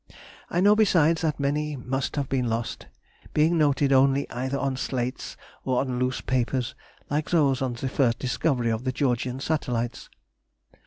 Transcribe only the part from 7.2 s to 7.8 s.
those on